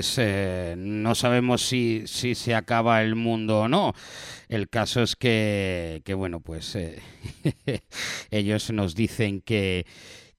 Pues 0.00 0.14
eh, 0.16 0.76
no 0.78 1.14
sabemos 1.14 1.60
si, 1.60 2.04
si 2.06 2.34
se 2.34 2.54
acaba 2.54 3.02
el 3.02 3.16
mundo 3.16 3.60
o 3.60 3.68
no. 3.68 3.92
El 4.48 4.70
caso 4.70 5.02
es 5.02 5.14
que, 5.14 6.00
que 6.06 6.14
bueno, 6.14 6.40
pues 6.40 6.74
eh, 6.74 7.02
ellos 8.30 8.70
nos 8.70 8.94
dicen 8.94 9.42
que, 9.42 9.84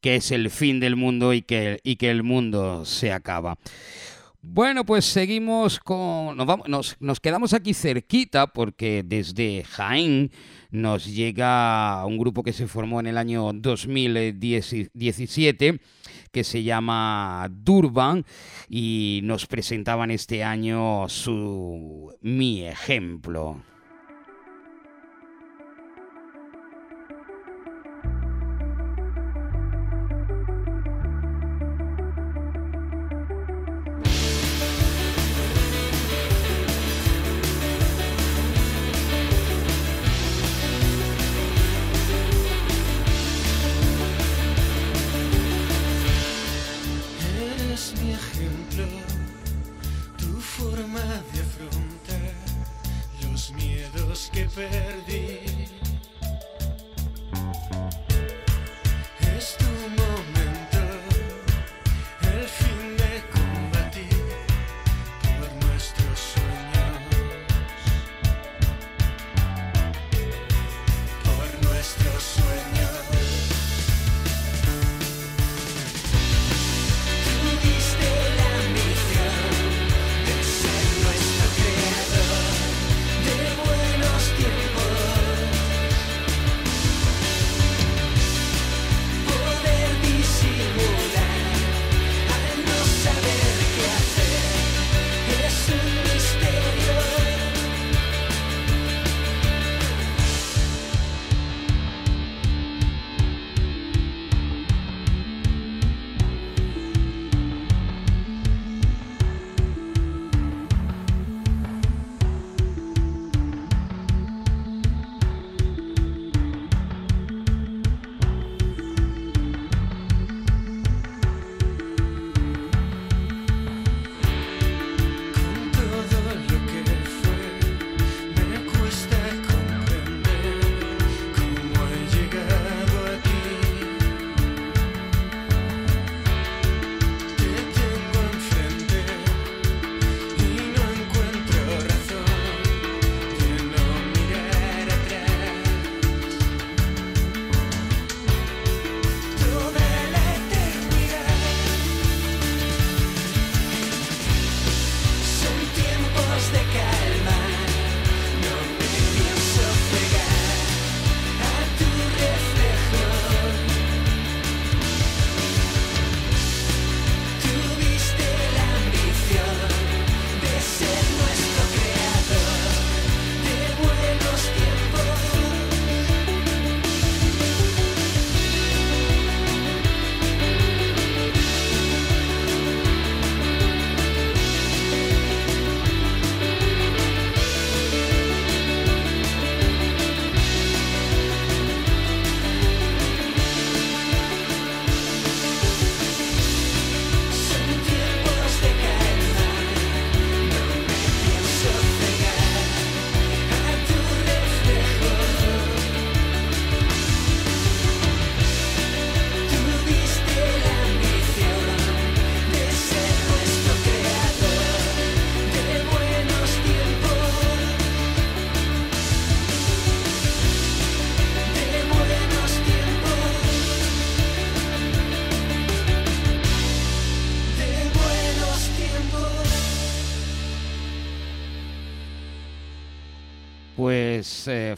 que 0.01 0.15
es 0.15 0.31
el 0.31 0.49
fin 0.49 0.79
del 0.79 0.95
mundo 0.95 1.31
y 1.31 1.43
que, 1.43 1.79
y 1.83 1.97
que 1.97 2.09
el 2.09 2.23
mundo 2.23 2.85
se 2.85 3.11
acaba. 3.11 3.59
Bueno, 4.41 4.83
pues 4.83 5.05
seguimos 5.05 5.79
con. 5.79 6.35
Nos, 6.35 6.47
vamos- 6.47 6.67
nos- 6.67 6.95
nos 6.99 7.19
quedamos 7.19 7.53
aquí 7.53 7.75
cerquita 7.75 8.47
porque 8.47 9.03
desde 9.05 9.63
Jaén 9.63 10.31
nos 10.71 11.05
llega 11.05 12.03
un 12.07 12.17
grupo 12.17 12.41
que 12.41 12.51
se 12.51 12.65
formó 12.65 12.99
en 12.99 13.05
el 13.05 13.19
año 13.19 13.51
2017 13.53 15.79
que 16.31 16.43
se 16.43 16.63
llama 16.63 17.47
Durban 17.51 18.25
y 18.69 19.21
nos 19.23 19.47
presentaban 19.47 20.11
este 20.11 20.43
año 20.43 21.07
su 21.09 22.15
Mi 22.21 22.65
Ejemplo. 22.65 23.61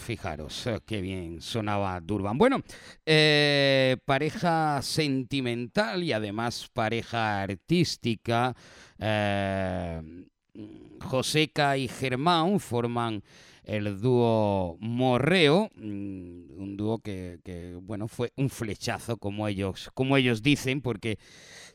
Fijaros, 0.04 0.68
eh, 0.68 0.80
qué 0.86 1.02
bien 1.02 1.42
sonaba 1.42 2.00
Durban. 2.02 2.38
Bueno, 2.38 2.62
eh, 3.06 3.98
pareja 4.06 4.82
sentimental 4.82 6.04
y 6.04 6.12
además 6.12 6.70
pareja 6.74 7.42
artística. 7.42 8.56
eh, 9.00 10.02
Joseca 11.02 11.78
y 11.78 11.88
Germán 11.88 12.60
forman 12.60 13.24
el 13.64 14.00
dúo 14.00 14.78
Morreo, 14.80 15.70
mm, 15.76 16.62
un 16.62 16.78
dúo 16.78 17.00
que, 17.00 17.78
bueno, 17.82 18.08
fue 18.08 18.34
un 18.36 18.50
flechazo 18.50 19.18
como 19.18 19.48
ellos, 19.48 19.90
como 19.94 20.18
ellos 20.18 20.42
dicen, 20.42 20.82
porque 20.82 21.18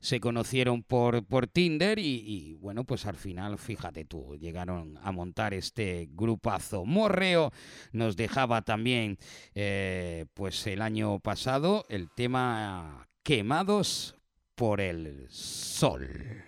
se 0.00 0.20
conocieron 0.20 0.82
por, 0.82 1.24
por 1.24 1.46
Tinder 1.46 1.98
y, 1.98 2.22
y, 2.24 2.54
bueno, 2.54 2.84
pues 2.84 3.06
al 3.06 3.16
final, 3.16 3.58
fíjate 3.58 4.04
tú, 4.04 4.36
llegaron 4.36 4.98
a 5.02 5.12
montar 5.12 5.54
este 5.54 6.08
grupazo. 6.12 6.84
Morreo 6.84 7.52
nos 7.92 8.16
dejaba 8.16 8.62
también, 8.62 9.18
eh, 9.54 10.26
pues 10.34 10.66
el 10.66 10.82
año 10.82 11.18
pasado, 11.20 11.84
el 11.88 12.10
tema 12.10 13.08
Quemados 13.22 14.16
por 14.54 14.80
el 14.80 15.26
Sol. 15.30 16.47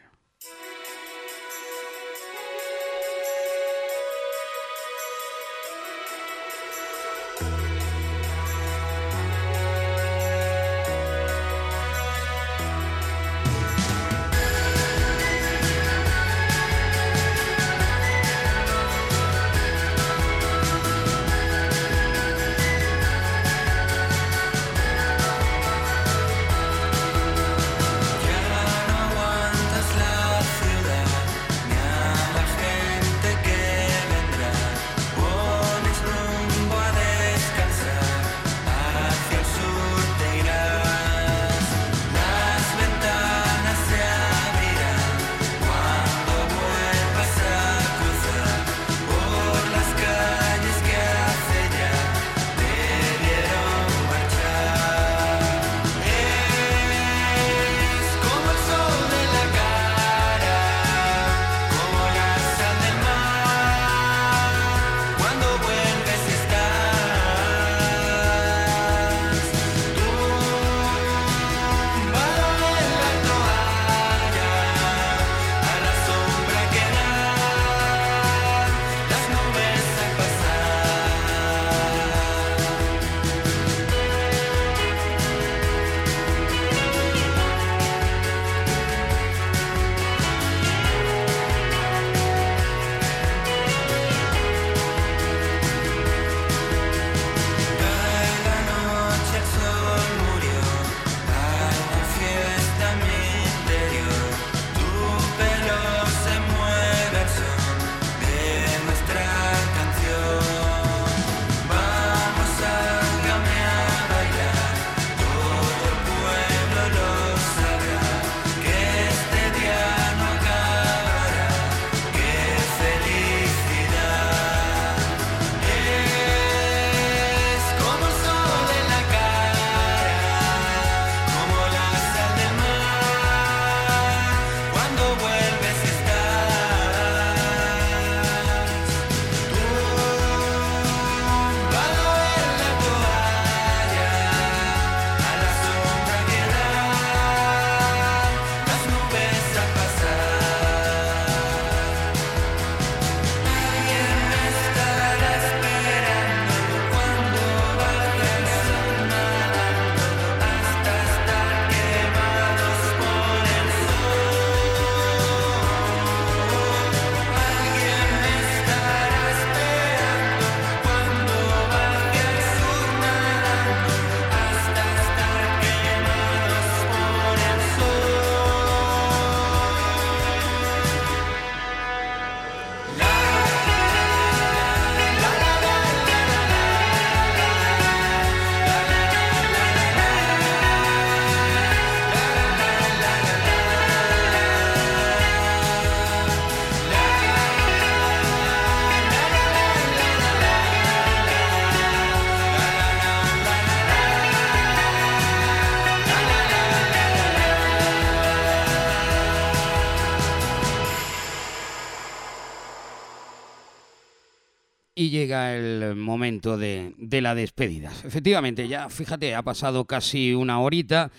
Llega 215.11 215.54
el 215.54 215.96
momento 215.96 216.56
de, 216.56 216.94
la 216.98 217.34
despedida. 217.34 217.92
Efectivamente, 218.04 218.68
ya 218.68 218.88
fíjate, 218.88 219.34
ha 219.34 219.42
pasado 219.42 219.84
casi 219.84 220.32
una 220.34 220.61
horita 220.61 221.11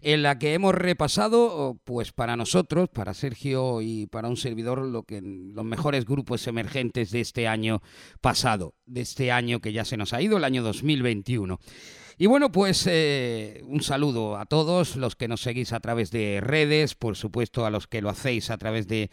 en 0.00 0.22
la 0.22 0.38
que 0.38 0.54
hemos 0.54 0.74
repasado, 0.74 1.78
pues 1.84 2.12
para 2.12 2.36
nosotros, 2.36 2.88
para 2.88 3.14
Sergio 3.14 3.82
y 3.82 4.06
para 4.06 4.28
un 4.28 4.36
servidor, 4.36 4.78
lo 4.78 5.02
que 5.02 5.20
los 5.22 5.64
mejores 5.64 6.06
grupos 6.06 6.46
emergentes 6.46 7.10
de 7.10 7.20
este 7.20 7.46
año 7.46 7.82
pasado, 8.20 8.74
de 8.86 9.02
este 9.02 9.30
año 9.30 9.60
que 9.60 9.72
ya 9.72 9.84
se 9.84 9.96
nos 9.96 10.12
ha 10.12 10.22
ido, 10.22 10.38
el 10.38 10.44
año 10.44 10.62
2021. 10.62 11.60
Y 12.18 12.26
bueno, 12.26 12.52
pues 12.52 12.86
eh, 12.86 13.62
un 13.64 13.82
saludo 13.82 14.36
a 14.36 14.46
todos 14.46 14.96
los 14.96 15.16
que 15.16 15.28
nos 15.28 15.42
seguís 15.42 15.72
a 15.72 15.80
través 15.80 16.10
de 16.10 16.40
redes, 16.40 16.94
por 16.94 17.16
supuesto 17.16 17.66
a 17.66 17.70
los 17.70 17.86
que 17.86 18.02
lo 18.02 18.10
hacéis 18.10 18.50
a 18.50 18.58
través 18.58 18.86
de, 18.86 19.10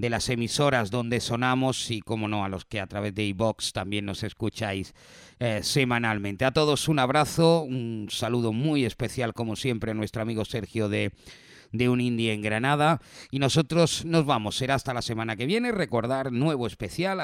de 0.00 0.10
las 0.10 0.28
emisoras 0.30 0.90
donde 0.90 1.20
sonamos 1.20 1.90
y, 1.90 2.00
como 2.00 2.26
no, 2.26 2.44
a 2.44 2.48
los 2.48 2.64
que 2.64 2.80
a 2.80 2.86
través 2.86 3.14
de 3.14 3.24
iBox 3.24 3.72
también 3.72 4.06
nos 4.06 4.22
escucháis 4.22 4.94
eh, 5.38 5.60
semanalmente. 5.62 6.44
A 6.44 6.52
todos 6.52 6.88
un 6.88 6.98
abrazo, 6.98 7.62
un 7.62 8.08
saludo 8.10 8.52
muy 8.52 8.84
especial, 8.84 9.34
como 9.34 9.56
siempre, 9.56 9.90
a 9.90 9.94
nuestro 9.94 10.22
amigo 10.22 10.44
Sergio 10.44 10.88
de 10.88 11.12
de 11.72 11.88
un 11.88 12.00
indie 12.00 12.32
en 12.32 12.42
Granada. 12.42 13.00
Y 13.30 13.38
nosotros 13.38 14.04
nos 14.04 14.24
vamos, 14.26 14.56
será 14.56 14.74
hasta 14.74 14.94
la 14.94 15.02
semana 15.02 15.36
que 15.36 15.46
viene. 15.46 15.72
Recordar 15.72 16.32
nuevo 16.32 16.66
especial, 16.66 17.20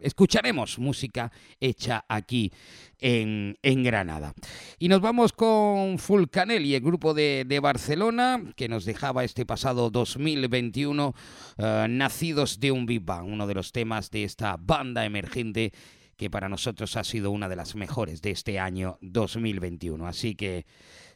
escucharemos 0.00 0.78
música 0.78 1.32
hecha 1.60 2.04
aquí 2.08 2.52
en, 2.98 3.56
en 3.62 3.82
Granada. 3.82 4.34
Y 4.78 4.88
nos 4.88 5.00
vamos 5.00 5.32
con 5.32 5.98
Fulcanelli, 5.98 6.74
el 6.74 6.82
grupo 6.82 7.14
de, 7.14 7.44
de 7.46 7.60
Barcelona, 7.60 8.42
que 8.56 8.68
nos 8.68 8.84
dejaba 8.84 9.24
este 9.24 9.46
pasado 9.46 9.90
2021, 9.90 11.14
eh, 11.58 11.86
Nacidos 11.88 12.60
de 12.60 12.72
un 12.72 12.86
Big 12.86 13.02
Bang, 13.02 13.26
uno 13.26 13.46
de 13.46 13.54
los 13.54 13.72
temas 13.72 14.10
de 14.10 14.24
esta 14.24 14.56
banda 14.58 15.04
emergente 15.04 15.72
que 16.20 16.28
para 16.28 16.50
nosotros 16.50 16.98
ha 16.98 17.04
sido 17.04 17.30
una 17.30 17.48
de 17.48 17.56
las 17.56 17.74
mejores 17.74 18.20
de 18.20 18.32
este 18.32 18.58
año 18.58 18.98
2021. 19.00 20.06
Así 20.06 20.34
que, 20.34 20.66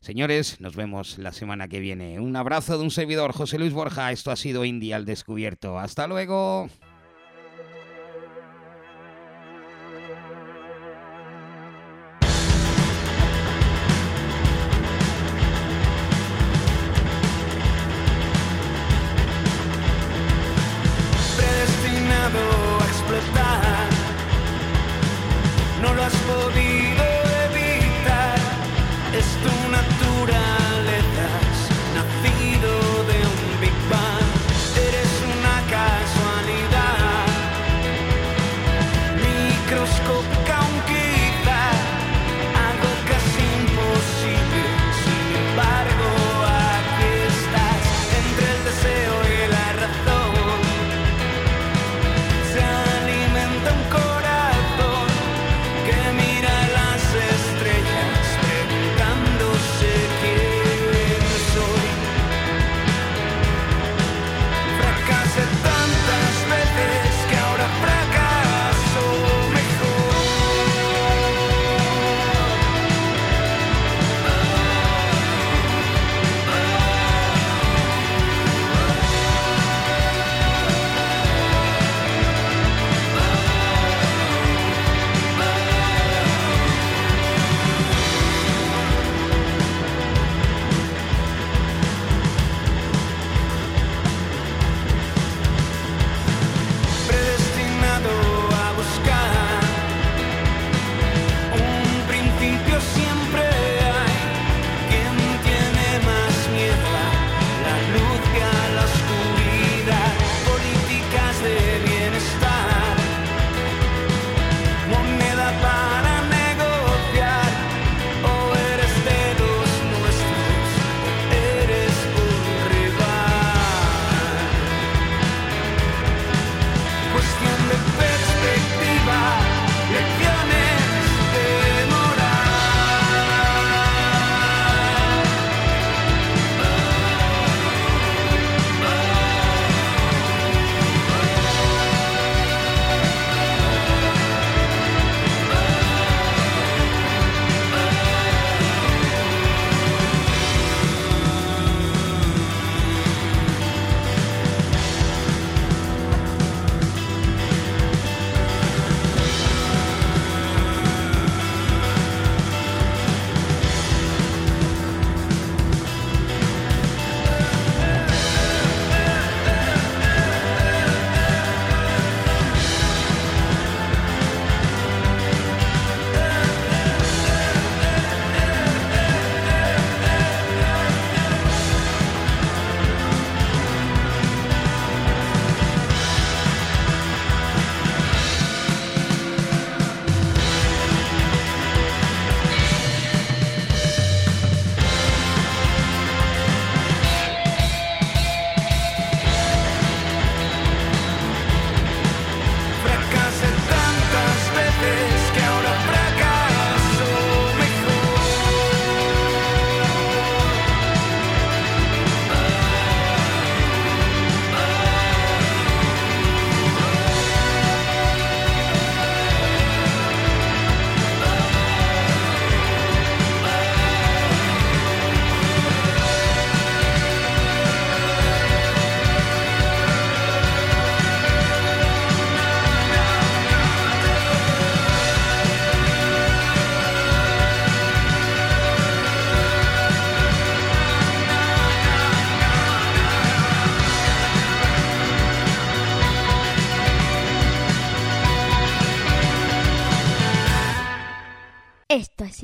señores, 0.04 0.60
nos 0.60 0.76
vemos 0.76 1.18
la 1.18 1.32
semana 1.32 1.66
que 1.66 1.80
viene. 1.80 2.20
Un 2.20 2.36
abrazo 2.36 2.76
de 2.76 2.84
un 2.84 2.90
servidor, 2.90 3.32
José 3.32 3.58
Luis 3.58 3.72
Borja. 3.72 4.12
Esto 4.12 4.30
ha 4.30 4.36
sido 4.36 4.64
India 4.64 4.96
al 4.96 5.06
descubierto. 5.06 5.78
Hasta 5.78 6.06
luego. 6.06 6.68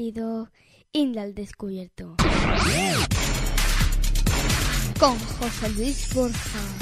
Sido 0.01 0.51
al 0.95 1.35
Descubierto. 1.35 2.17
Con 4.99 5.19
José 5.19 5.69
Luis 5.77 6.15
Borja. 6.15 6.80